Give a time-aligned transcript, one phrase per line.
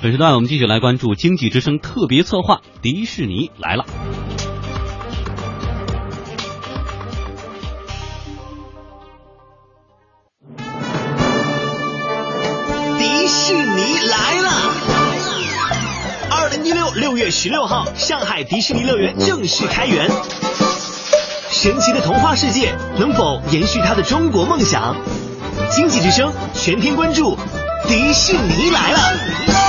[0.00, 3.84] 本时段我们继续来关注经济之声特别策划，迪士尼来了。
[12.96, 14.50] 迪士尼来了！
[16.30, 20.08] 二零一六六月十六号，上海迪士尼乐园正式开园。
[21.50, 24.94] 神奇的童话世界能否延续它的中国梦想？
[25.72, 27.36] 经济之声全天关注，
[27.88, 29.67] 迪士尼来了！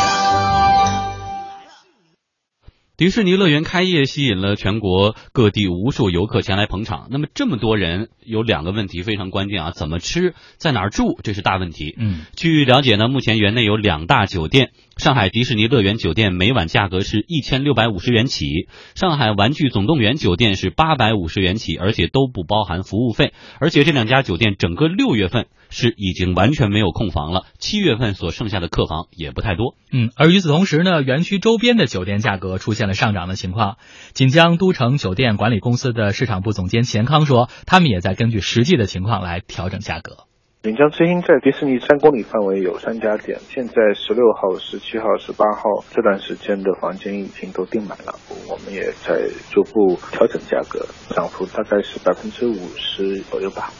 [2.99, 7.07] 迪士尼乐园开业吸引了全国各地无数游客前来捧场。
[7.09, 11.95] 那么这么多人，有两个问题非常关键啊：怎么吃，在哪儿住，这是大问题。
[11.98, 23.31] 嗯，据了解呢，目前园内有两大酒店，上海迪士尼乐园酒店每晚价格是一千六百五十元起，上海玩具总动员酒店是八百五十元起，而且都不包含服务费。
[23.62, 29.76] 而且这两家酒店整个六月份是已经完全没有空房了，七月份所剩下的客房也不太多。
[29.91, 33.77] 嗯，而与此同时呢，园区周边的酒店价格出现了上涨的情况。
[34.13, 40.26] 锦江都城酒店管理公司的市场部总监钱康说，他们也在根据实际的情况来调整价格。
[40.62, 48.13] 锦江之星在迪士尼三公里范围有三家店，现在十六号、十七号、十八号这段时间的房间已经都订满了，
[48.49, 53.71] 我们也在逐步调整价格，涨幅大概是百分之五十左右吧。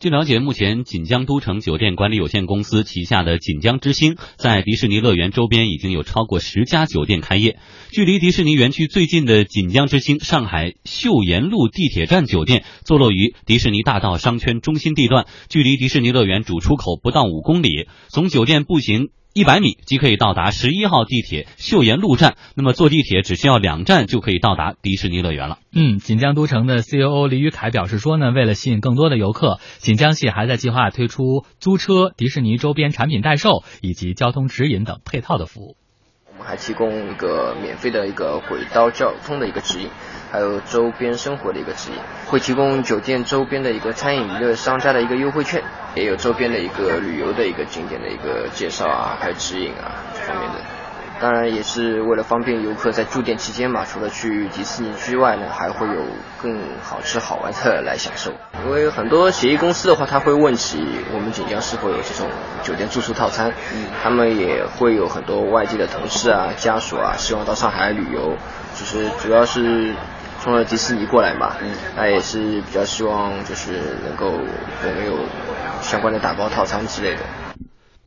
[0.00, 7.58] 据了解，目前锦江都城酒店管理有限公司旗下的锦江之星，在迪士尼乐园周边已经有超过十家酒店开业。
[7.90, 17.88] 距离迪士尼园区最近的锦江之星上海秀沿路地铁站酒店，坐落于迪士尼大道商圈中心地段，距离迪士尼乐园主出口不到五公里。
[18.08, 19.08] 从酒店步行。
[19.38, 25.58] 一百米即可以到达十一号地铁秀沿路站，那么坐地铁只需要两站就可以到达迪士尼乐园了。
[25.72, 35.76] 嗯，锦江都城的 COO 李宇凯表示说呢，为了吸引更多的游客，锦江系还在计划推出租车、迪士尼周边产品代售以及交通指引等配套的服务。
[36.44, 39.90] 还提供一个免费的一个轨道交通的一个指引。
[40.30, 45.62] 还有周边生活的一个指引，会提供酒店周边的一个餐饮娱乐商家的一个优惠券，
[45.94, 50.77] 也有周边的一个旅游的一个景点的一个介绍啊，还有指引啊这方面的。
[51.20, 56.02] 当然也是为了方便游客在住店期间嘛，除了去迪士尼之外呢，还会有
[56.40, 58.32] 更好吃好玩的来享受。
[58.64, 62.28] 因为很多协议公司的话，他会问起我们锦江是否有这种
[62.62, 68.36] 酒店住宿套餐，嗯他们也会有很多外地的同事啊、家属啊，希望到上海旅游，
[68.74, 69.94] 就是主要是。
[70.40, 75.18] 冲了迪士尼过来嘛，嗯，那也是比较希望就是能够我们有
[75.82, 77.22] 相关的打包套餐之类的。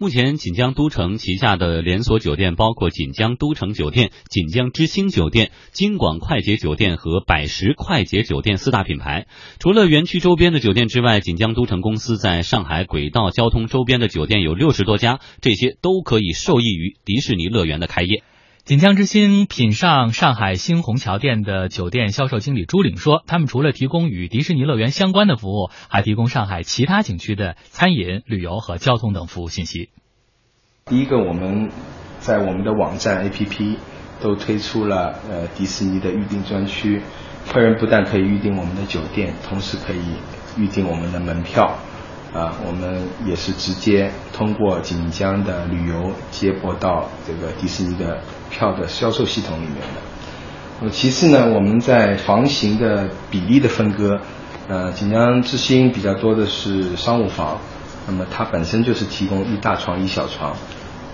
[0.02, 9.28] 目前锦江都城旗下的连锁酒店包括锦江都城酒店、锦江之星酒店、金广快捷酒店和百时快捷酒店四大品牌。
[9.60, 18.24] 除了园区周边的酒店之外，锦江都城公司在上海轨道交通周边的酒店有六十多家，这些都可以受益于迪士尼乐园的开业。
[18.64, 29.90] 锦江之星品上上海新虹桥店的酒店销售经理朱岭说：“他们除了提供与迪士尼乐园相关的服务，还提供上海其他景区的餐饮、旅游和交通等服务信息。
[30.86, 31.72] 第一个，我们
[32.20, 33.78] 在我们的网站 APP
[34.22, 37.02] 都推出了呃迪士尼的预订专区，
[37.52, 40.16] 客人不但可以预订我们的酒店，同时可以
[40.56, 41.80] 预订我们的门票。”
[42.34, 50.02] 啊，我们也是直接通过锦江的旅游接驳到这个迪士尼的票的销售系统里面的。
[50.80, 54.18] 那么其次呢，我们在房型的比例的分割，
[54.70, 57.58] 呃，锦江之星比较多的是商务房，
[58.08, 60.56] 那么它本身就是提供一大床一小床，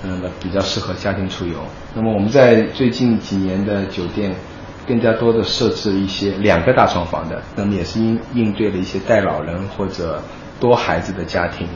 [0.03, 1.57] 那么比较适合家庭出游。
[1.95, 4.35] 那么我们在最近几年的酒店，
[4.87, 10.21] 更加多的设置一些两个大床房的，那么也是应应对了一些带老人或者。
[10.59, 11.67] 多孩子的家庭，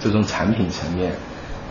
[0.00, 1.14] 这种产品层面，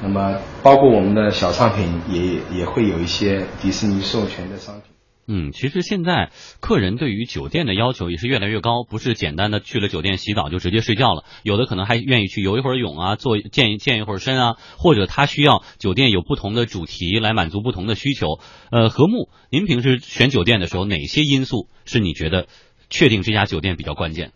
[0.01, 4.83] 那么包括我们的小商品也也会有一些迪士尼授权的商品。
[5.31, 18.39] 嗯，其实现在客人对于酒店的要求也是越来越高，不是简单的去了酒店洗澡就直接睡觉了，有的可能还愿意去游一会儿泳啊，做健健一会儿身啊，或者他需要酒店有不同的主题来满足不同的需求。
[18.71, 22.47] 呃，和睦，您平时选酒店的时候，哪些因素是你觉得
[22.89, 24.31] 确定这家酒店比较关键？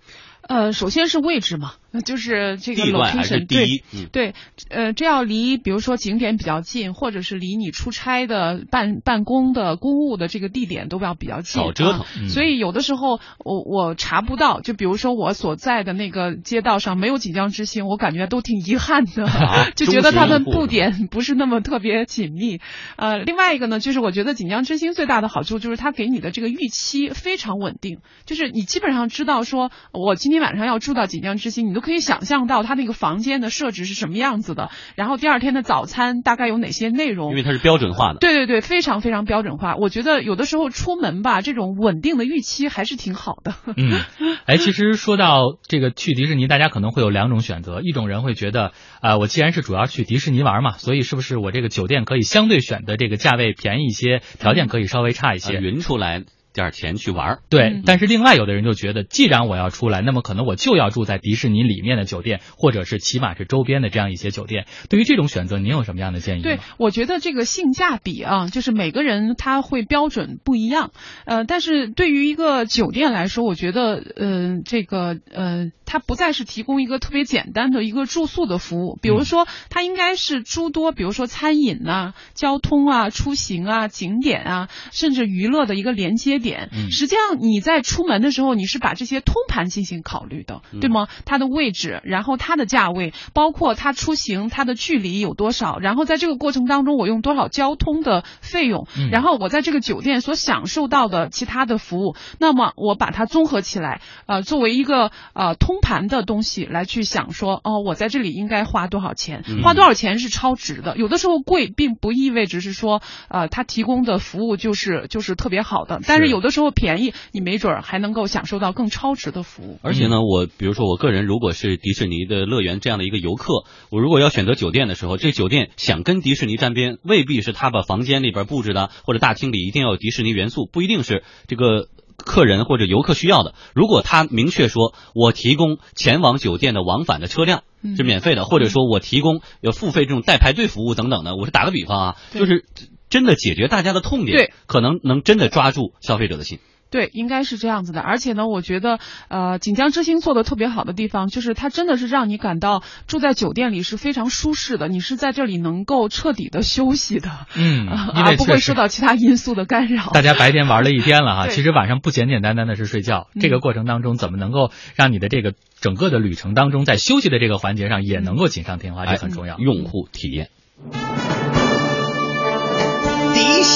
[0.47, 4.33] 呃，首先是位置嘛，那就是这个 location 对对，
[4.69, 12.29] 呃，这要离比如说景点比较近，或者是离你出差的办办公的公务的这个地点都要比较近，少折腾。
[12.29, 19.27] 所以有的时候我我查不到，就比如说我所在的那个街道上没有锦江之星，我感觉都挺遗憾的，
[19.77, 22.59] 就觉得他们布点不是那么特别紧密。
[22.95, 30.15] 呃，另外一个呢，就是我觉得锦江之星最大的好处就是它给你的这个预期非常稳定，就是你基本上知道说我。
[30.23, 38.19] 今天晚上要住到锦江之星，你都可以想象到他那个房间的设置是什么样子的，然后第二天的早餐大概有哪些内容，因为它是标准化的。
[38.19, 39.75] 对对对，非常非常标准化。
[39.75, 43.53] 我觉得有的时候出门吧，这种稳定的预期还是挺好的。
[43.75, 44.01] 嗯，
[44.45, 48.71] 哎，其实说到这个去迪士尼，大家可能会有两种选择，一种人会觉得，
[49.01, 56.23] 啊，我既然是主要去迪士尼玩嘛，所以是不是我这个酒店可以相对选的这个价位便宜一些，条件可以稍微差一些，匀出来。
[56.53, 64.67] 点钱去玩对，但是另外有的人就觉得，既然我要出来，那么可能我就要住在迪士尼里面的酒店，或者是起码是周边的这样一些酒店。
[64.87, 66.43] 对于这种选择，您有什么样的建议？
[66.43, 70.91] 对，我觉得这个性价比啊，就是每个人他会标准不一样。
[71.25, 86.42] 呃，但是对于一个酒店来说，我觉得，呃，这个，呃，它不再是提供一个特别简单的一个住宿的服务，比如说，它应该是诸多，比如说餐饮呐、交通啊、出行啊、景点啊，甚至娱乐的一个连接。
[86.43, 91.07] 点，实际上你在出门的时候，你是把这些通盘进行考虑的，对吗？
[91.25, 110.97] 它的位置，然后它的价位，包括它出行它的距离有多少，然后在这个过程当中我用多少交通的费用，然后我在这个酒店所享受到的其他的服务，那么我把它综合起来，呃，作为一个呃通盘的东西来去想说，哦，我在这里应该花多少钱，花多少钱是超值的。
[110.97, 116.32] 有的时候贵并不意味着是说，呃，它提供的服务就是就是特别好的，但是。
[116.33, 119.79] 有的时候便宜，你没准还能够享受到更超值的服务。
[119.83, 131.87] 而且呢，我比如说我个人如果是迪士尼的乐园这样的一个游客，我如果要选择酒店的时候，这酒店想跟迪士尼沾边，未必是他把房间里边布置的或者大厅里一定要有迪士尼元素，不一定是这个
[132.17, 133.53] 客人或者游客需要的。
[133.75, 137.61] 如果他明确说我提供前往酒店的往返的车辆
[137.95, 142.65] 是免费的，或者说我提供有付费这种代排队服务等等的，我是打个比方啊，就是。
[143.13, 146.57] 真的解决大家的痛点，对，可能能真的抓住消费者的心。
[146.89, 148.01] 对，应该是这样子的。
[148.01, 157.87] 而且呢，我觉得，呃，锦江之星做的特别好的地方，就是它真的是让你感到住在酒店里是非常舒适的，你是在这里能够彻底的休息的，嗯，
[158.17, 160.09] 而不会受到其他因素的干扰。
[160.11, 163.27] 大家白天玩了一天了哈，其实晚上不简简单单的是睡觉。
[163.39, 169.57] 这个过程当中，怎么能够让你的这个整个的旅程当中，在休息的这个环节上也能够锦上添花，这很重要。
[169.59, 170.49] 用户体验。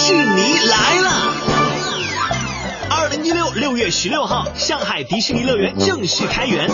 [0.08, 1.12] 迪士尼来了！
[2.90, 6.66] 二零一六六月十六号，上海迪士尼乐园正式开园。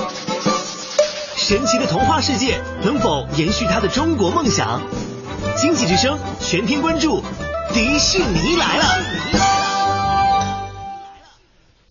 [1.36, 4.80] 神奇的童话世界能否延续它的中国梦想？
[5.58, 7.24] 经济之声全天关注，
[7.74, 9.63] 迪士尼来了。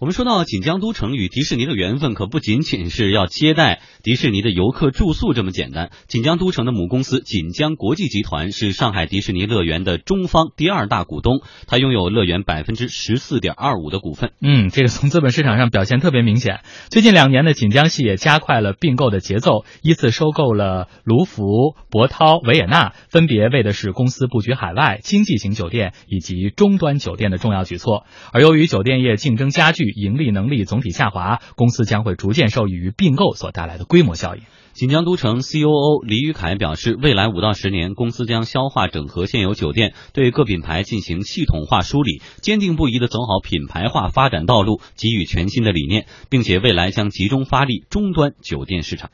[0.02, 5.92] 我们说到锦江都城与迪士尼的缘分，可不仅仅是要接待迪士尼的游客住宿这么简单。
[6.08, 11.34] 锦江都城的母公司锦江国际集团是上海迪士尼乐园的中方第二大股东，
[11.68, 14.32] 它拥有乐园百分之十四点二五的股份。
[14.40, 16.62] 嗯，这个从资本市场上表现特别明显。
[16.90, 28.04] 最近两年的锦江系也加快了并购的节奏，依次收购了卢浮、博涛、维也纳，分别为的是公司布局海外经济型酒店以及终端酒店的重要举措。
[28.32, 34.42] 而由于酒店业竞争加剧，盈利能力总体下滑，公司将会逐渐受益于并购所带来的规模效应。
[34.72, 49.10] 锦江都城 COO 李宇凯表示，未来五到十年，公司将消化整合现有酒店，对各品牌进行系统化梳理，坚定不移地走好品牌化发展道路，给予全新的理念，并且未来将集中发力终端酒店市场。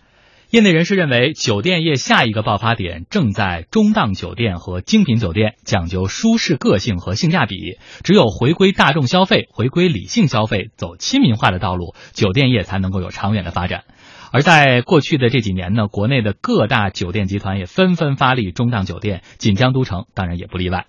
[0.51, 7.77] 业内人士认为，酒店业下一个爆发点正在中档酒店和精品酒店，讲究舒适、个性和性价比。
[8.03, 13.85] 只有回归大众消费，回归理性消费，走亲民化的道路，酒店业才能够有长远的发展。
[14.33, 20.87] 而在过去的这几年呢，国内的各大酒店集团也纷纷发力中档酒店，锦江都城当然也不例外。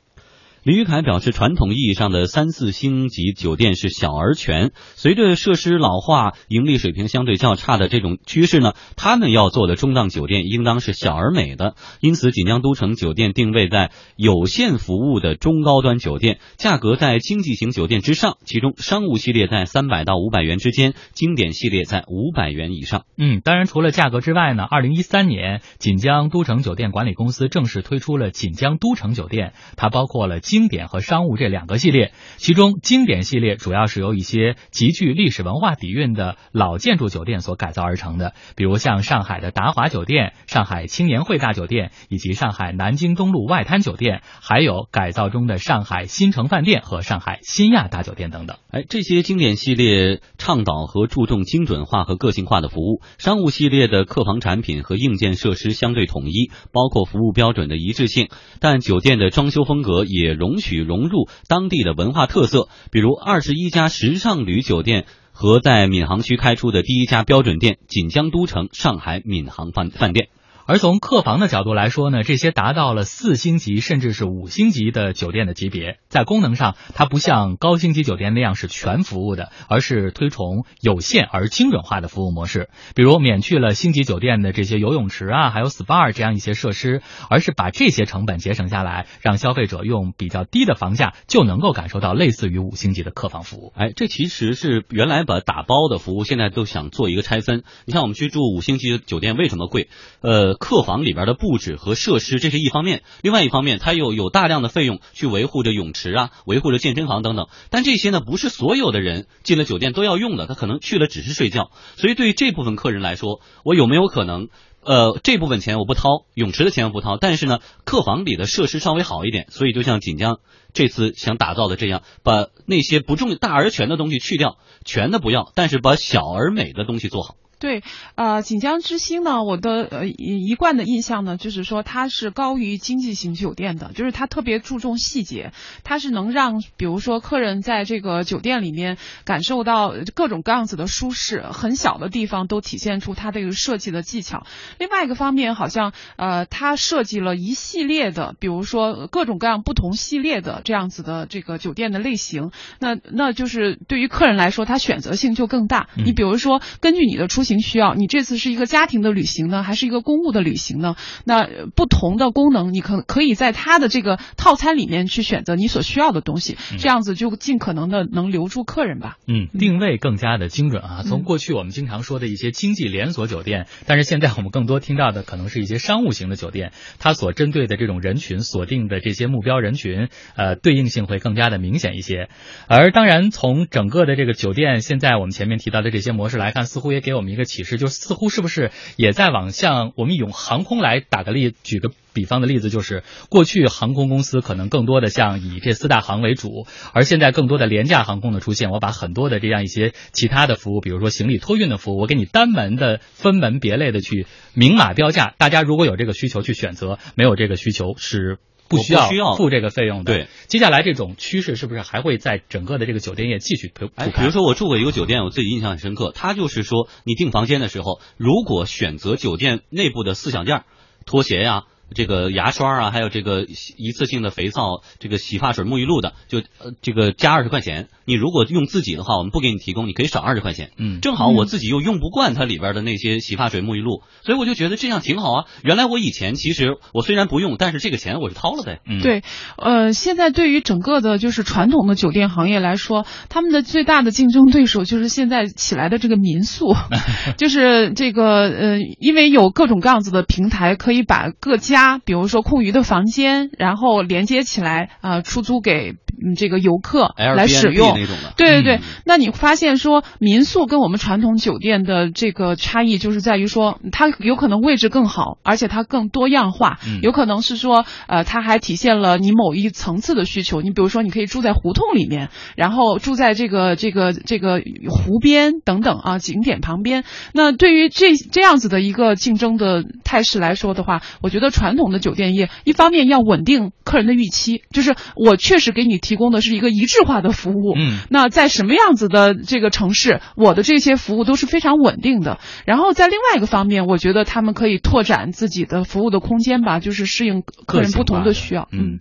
[0.64, 11.76] 李玉凯表示，传统意义上的三四星级酒店是小而全，随着设施老化、盈利水平相对较差的这种趋势呢，他们要做的中档酒店应当是小而美的。
[12.02, 23.06] 因此，锦江都城酒店定位在有限服务的中高端酒店，价格在经济型酒店之上，其中商务系列在三百到五百元之间，经典系列在五百元以上。
[23.18, 30.42] 嗯，当然，除了价格之外呢，二零一三年锦江都城酒店管理公司正式推出了锦江都城酒店，它包括了。
[30.50, 48.58] 经典和商务这两个系列，其中经典系列主要是由一些极具历史文化底蕴的老建筑酒店所改造而成的，比如像上海的达华酒店、上海青年汇大酒店以及上海南京东路外滩酒店，还有改造中的上海新城饭店和上海新亚大酒店等等。
[48.72, 58.30] 哎，这些经典系列倡导和注重精准化和个性化的服务，商务系列的客房产品和硬件设施相对统一，包括服务标准的一致性，
[58.60, 60.39] 但酒店的装修风格也。
[60.40, 65.06] 容许融入当地的文化特色，比如二十一家时尚旅酒店。
[65.32, 70.28] 和在闵行区开出的第一家标准店——锦江都城上海闵行饭饭店。
[70.70, 82.70] 而从客房的角度来说呢，这些达到了四星级甚至是五星级的酒店的级别，在功能上它不像高星级酒店那样是全服务的，而是推崇有限而精准化的服务模式。
[82.94, 93.74] 比如免去了星级酒店的这些游泳池啊，还有 SPA 这样一些设施，而是把这些成本节省下来，让消费者用比较低的房价就能够感受到类似于五星级的客房服务。
[93.76, 97.64] 哎，这其实是原来把打包的服务，现在都想做一个拆分。
[97.86, 99.90] 你像我们去住五星级酒店为什么贵？
[100.22, 100.59] 呃。
[100.60, 107.48] 客房里边的布置和设施，这是一方面；另外一方面，它又有大量的费用去维护着泳池啊，维护着健身房等等。
[107.70, 111.72] 但这些呢，不是所有的人进了酒店都要用的，他可能去了只是睡觉。
[111.96, 114.50] 所以对于这部分客人来说，我有没有可能，
[114.84, 119.48] 呃，这部分钱我不掏，泳池的钱我不掏，但是呢，客房里的设施稍微好一点。
[119.52, 120.40] 所以就像锦江
[120.74, 127.36] 这次想打造的这样，把那些不重大而全的东西去掉，全的不要，但是把小而美的东西做好。
[127.60, 127.84] 对，
[128.16, 135.52] 呃，锦江之星呢，我的呃一贯的印象呢，就是说它是高于经济型酒店的，就是它特别注重细节，
[135.84, 144.46] 它是能让比如说客人在这个酒店里面感受到各种各样子的舒适，很小的地方都体现出它这个设计的技巧。
[144.78, 155.90] 另外一个方面，好像呃，它设计了一系列的，比如说各种各样不同系列的这样子的这个酒店的类型，那那就是对于客人来说，它选择性就更大。
[155.98, 160.96] 你比如说，根据你的出行需要，你这次是一个家庭的旅行呢，还是一个公务的旅行呢？
[161.26, 169.18] 那不同的功能，你可可以在它的这个套餐里面去选择你所需要的东西，这样子就尽可能的能留住客人吧。
[169.28, 171.04] 嗯，定位更加的精准啊。
[171.04, 182.30] 从过去我们经常说的一些经济连锁酒店，但是现在我们更多听到的可能是一些商务型的酒店，它所针对的这种人群锁定的这些目标人群，呃，对应性会更加的明显一些。
[182.68, 187.39] 而当然，从整个的这个酒店现在我们前面提到的这些模式来看，似乎也给我们一个。
[187.40, 208.38] 个启示就似乎是不是也在往向我们用航空来打个例，举个比方的例子，就是过去航空公司可能更多的像以这四大航为主，而现在更多的廉价航空的出现，我把很多的这样一些其他的服务，比如说行李托运的服务，我给你单门的分门别类的去明码标价，大家如果有这个需求去选择，没有这个需求是。
[208.70, 210.14] 不需要付这个费用的。
[210.14, 216.14] 对，接下来这种趋势是不是还会在整个的这个酒店业继续比如说我住过一个酒店，我自己印象很深刻。
[216.16, 220.64] 他就是说，你订房间的时候，如果选择酒店内部的四小件，
[221.06, 221.66] 拖鞋呀。
[221.96, 223.46] 这个牙刷啊，还有这个
[223.78, 227.88] 一次性的肥皂，这个洗发水、沐浴露的，就呃这个加二十块钱。
[228.06, 230.72] 你如果用自己的话，我们不给你提供，你可以少二十块钱。
[230.78, 235.46] 嗯，正好我自己又用不惯它里边的那些洗发水、沐浴露，所以我就觉得这样挺好啊。
[235.64, 238.80] 原来我以前其实我虽然不用，但是这个钱我是掏了呗。
[238.88, 239.24] 嗯，对，
[239.58, 246.76] 呃，现在对于整个的就是传统的酒店行业来说，他们的最大的竞争对手就是现在起来的这个民宿，
[247.38, 251.79] 就是这个呃，因为有各种各样子的平台可以把各家。
[251.80, 255.94] 家，比如说空余的房间，然后连接起来啊，出租给
[256.36, 257.94] 这个游客来使用。
[258.36, 266.80] 对对对，那你发现说民宿跟我们传统酒店的这个差异，就是在于说它有可能位置更好，而且它更多样化。
[267.02, 270.62] 有可能是说呃，它还体现了你某一层次的需求。
[270.62, 277.06] 你比如说，你可以住在胡同里面，然后住在这个这个这个湖边等等啊景点旁边。
[277.34, 287.76] 那对于这这样子的一个竞争的态势来说的话，我觉得传传统的酒店业，一方面要稳定客人的预期，就是我确实给你提供的是一个一致化的服务。
[287.78, 292.40] 嗯，那在什么样子的这个城市，我的这些服务都是非常稳定的。
[292.66, 298.68] 然后在另外一个方面，我觉得他们可以拓展自己的服务的空间吧，就是适应客人不同的需要。
[298.72, 299.00] 嗯。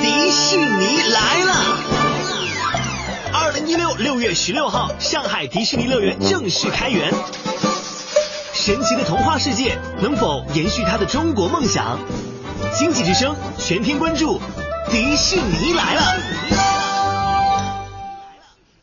[0.00, 1.52] 迪士尼来了！
[3.32, 7.12] 二零一六六月十六号，上海迪士尼乐园正式开园。
[8.52, 12.00] 神奇的童话世界能否延续他的中国梦想？
[12.78, 14.38] 经济之声全天关注，
[14.90, 16.02] 迪士尼来了。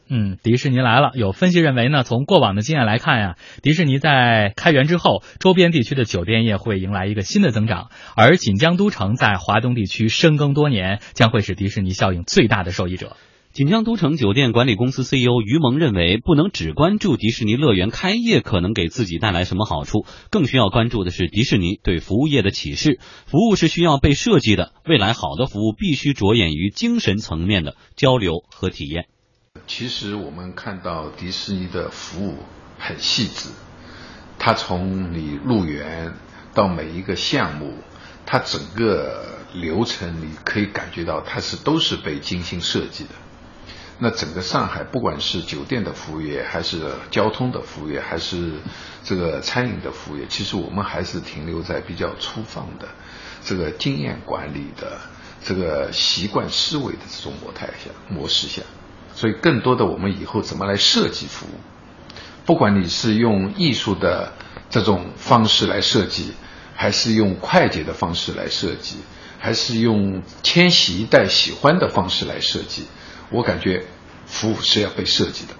[0.10, 1.12] 嗯，迪士尼来了。
[1.14, 13.16] 有分析认为呢，从过往的经验来看呀，迪士尼在开园之后，周边地区的酒店业会迎来一个新的增长，而锦江都城在华东地区深耕多年，将会是迪士尼效应最大的受益者。
[13.54, 22.98] 锦江都城酒店管理公司 CEO 于萌认为，不能只关注迪士尼乐园开业可能给自己带来什么好处，更需要关注的是迪士尼对服务业的启示。
[23.28, 29.06] 服务是需要被设计的，未来好的服务必须着眼于精神层面的交流和体验。
[29.68, 32.38] 其实我们看到迪士尼的服务
[32.80, 33.50] 很细致，
[34.40, 36.14] 它从你入园
[36.56, 37.76] 到每一个项目，
[38.26, 43.12] 它整个流程你可以感觉到它是都是被精心设计的。
[44.04, 48.52] 那整个上海，不管是酒店的服务业，还是交通的服务业，还是
[49.02, 52.90] 这个餐饮的服务业，其实我们还是停留在比较粗放的
[53.46, 55.00] 这个经验管理的
[55.46, 58.62] 这个习惯思维的这种模态下模式下。
[59.16, 61.56] 所以，更多的我们以后怎么来设计服务？
[62.46, 64.34] 不管你是用艺术的
[64.70, 66.34] 这种方式来设计，
[66.76, 68.98] 还是用快捷的方式来设计，
[69.40, 72.88] 还是用千禧一代喜欢的方式来设计，
[73.30, 73.86] 我感觉
[74.34, 75.54] 服务是要被设计的，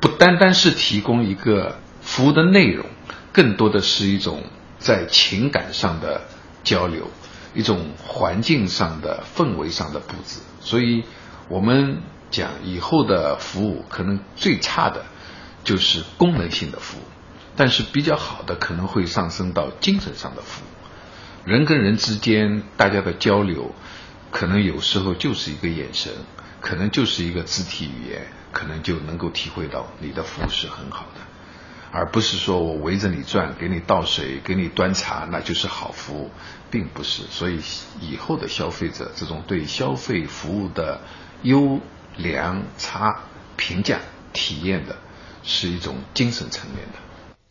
[0.00, 2.84] 不单单是提供一个服务的内容，
[3.32, 4.42] 更多的是一种
[4.78, 6.22] 在情感上的
[6.64, 7.08] 交流，
[7.54, 10.40] 一种环境上的氛围上的布置。
[10.60, 11.04] 所以，
[11.48, 15.04] 我们讲以后的服务可能最差的。
[15.64, 17.02] 就是功能性的服务，
[17.54, 20.68] 但是比较好的可能会上升到精神上的服务。
[21.46, 23.74] 人跟人之间大家的交流，
[24.30, 26.12] 可能有时候就是一个眼神，
[26.60, 31.20] 可能就是一个肢体语言，可能就能够体会到你的服务是很好的，
[31.92, 36.30] 而不是说我围着你转，给你倒水，给你端茶，那就是好服务，
[36.70, 37.22] 并不是。
[37.24, 37.60] 所以
[38.00, 41.00] 以后的消费者这种对消费服务的
[41.42, 41.80] 优
[42.16, 43.20] 良差
[43.56, 44.00] 评价
[44.32, 44.96] 体验的。
[45.44, 46.98] 是一种精神层面的。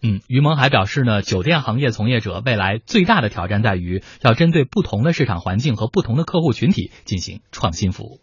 [0.01, 8.19] 嗯，于蒙还表示呢，酒店行业从业者未来最大的挑战在于要针对不同的市场环境和不同的客户群体进行创新服务。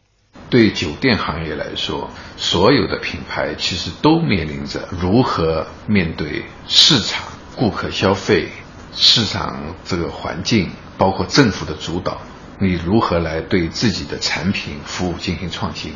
[0.50, 7.24] 对酒店行业来说，所有的品牌其实都面临着如何面对市场、
[7.56, 8.48] 顾客消费、
[8.94, 12.22] 市场这个环境，包括政府的主导，
[12.60, 15.94] 你如何来对自己的产品服务进行创新？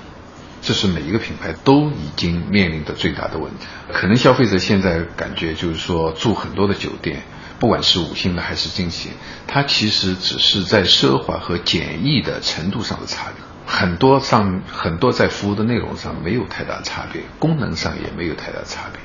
[0.61, 3.67] 这是每一个品牌都已经面临的最大的问题。
[3.93, 7.23] 可能消费者现在感觉就是说，住很多的酒店，
[7.61, 9.13] 不管是五星的还是金星，
[9.47, 19.01] 它其实只是在奢华和简易的程度上的差别，很多上很多在服务的内容上没有太大差别，功能上也没有太大差别。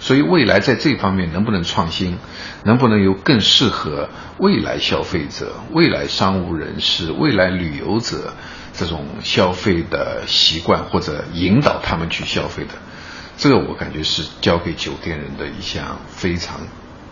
[0.00, 2.18] 所以未来在这方面能不能创新，
[2.64, 4.08] 能不能有更适合
[4.38, 8.32] 未来消费者、未来商务人士、未来旅游者？
[8.78, 12.74] 这种消费的习惯，或者引导他们去消费的，
[13.38, 16.60] 这个我感觉是交给酒店人的一项非常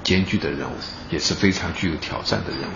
[0.03, 0.75] 艰巨的任务，
[1.09, 2.73] 也是非常具有挑战的任务。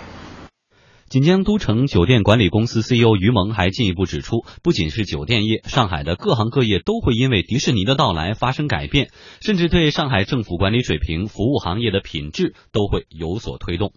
[1.09, 9.09] 锦江都城酒店管理公司 CEO 于萌还进一步指出，不仅是酒店业，上海的各行各业都会因为迪士尼的到来发生改变，
[9.41, 13.91] 甚至对上海政府管理水平、服务行业的品质都会有所推动。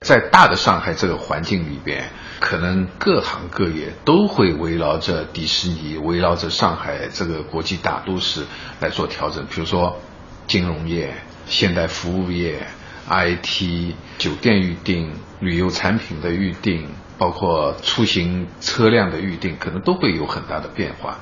[0.00, 8.44] 在大的上海这个环境里边，可能各行各业都会围绕着迪士尼，围绕着上海这个国际大都市
[8.80, 9.46] 来做调整。
[9.46, 10.00] 比如说，
[10.48, 11.14] 金融业、
[11.46, 12.66] 现代服务业、
[13.08, 21.18] IT、酒店预订、旅游产品的预订，包括出行车辆的预订，可能都会有很大的变化。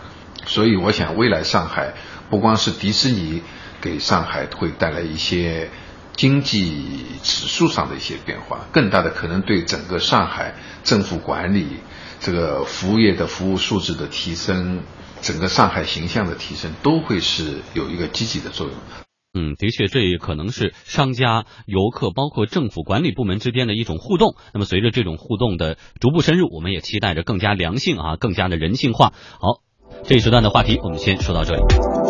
[0.46, 1.94] 所以，我想未来上海
[2.30, 3.42] 不光是迪士尼
[3.80, 5.70] 给上海会带来一些。
[6.16, 11.66] 经济指数上的一些变化，更大的可能对整个上海政府管理、
[12.20, 14.80] 这个服务业的服务素质的提升、
[15.20, 18.74] 整个上海形象的提升，都会是有一个积极的作用。
[19.38, 24.34] 嗯，的确，这也可能是商家、游客，包括政府管理部门之间的一种互动。
[24.54, 29.12] 那么，随着这种互动的逐步深入，我们也期待着更加良性啊，更加的人性化。
[29.38, 29.60] 好，
[30.04, 32.05] 这一时段的话题我们先说到这里。